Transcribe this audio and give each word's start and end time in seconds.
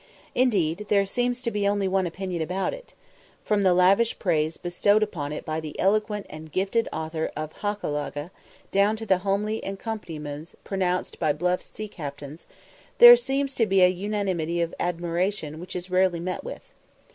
Indeed, 0.33 0.87
there 0.89 1.05
seems 1.05 1.43
to 1.43 1.51
be 1.51 1.67
only 1.67 1.87
one 1.87 2.07
opinion 2.07 2.41
about 2.41 2.73
it. 2.73 2.95
From 3.45 3.61
the 3.61 3.71
lavish 3.75 4.17
praise 4.17 4.57
bestowed 4.57 5.03
upon 5.03 5.31
it 5.31 5.45
by 5.45 5.59
the 5.59 5.79
eloquent 5.79 6.25
and 6.27 6.51
gifted 6.51 6.89
author 6.91 7.29
of 7.37 7.53
'Hochelaga' 7.57 8.31
down 8.71 8.95
to 8.95 9.05
the 9.05 9.19
homely 9.19 9.63
encomiums 9.63 10.55
pronounced 10.63 11.19
by 11.19 11.33
bluff 11.33 11.61
sea 11.61 11.87
captains, 11.87 12.47
there 12.97 13.15
seems 13.15 13.59
a 13.59 13.65
unanimity 13.91 14.59
of 14.59 14.73
admiration 14.79 15.59
which 15.59 15.75
is 15.75 15.91
rarely 15.91 16.19
met 16.19 16.43
with. 16.43 16.73